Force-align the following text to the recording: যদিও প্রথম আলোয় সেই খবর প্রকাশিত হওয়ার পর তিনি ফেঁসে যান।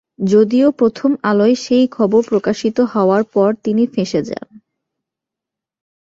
যদিও 0.27 0.67
প্রথম 0.71 1.11
আলোয় 1.23 1.55
সেই 1.55 1.85
খবর 1.87 2.21
প্রকাশিত 2.27 2.77
হওয়ার 2.93 3.23
পর 3.33 3.49
তিনি 3.63 3.83
ফেঁসে 3.87 4.21
যান। 4.23 4.47